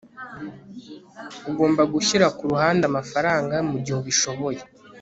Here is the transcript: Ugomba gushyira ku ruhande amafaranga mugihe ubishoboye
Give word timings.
Ugomba 1.49 1.81
gushyira 1.93 2.27
ku 2.37 2.43
ruhande 2.51 2.83
amafaranga 2.91 3.55
mugihe 3.69 3.97
ubishoboye 4.01 4.61